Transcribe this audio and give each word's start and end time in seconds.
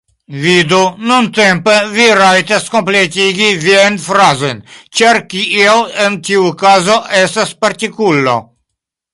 Vidu, 0.43 0.77
nuntempe 1.09 1.75
vi 1.97 2.07
rajtas 2.21 2.65
kompletigi 2.75 3.51
viajn 3.67 4.01
frazojn, 4.07 4.65
ĉar 5.01 5.21
kiel 5.35 5.85
en 6.07 6.19
tiu 6.31 6.51
kazo 6.65 6.99
estas 7.23 7.57
partikulo. 7.67 8.39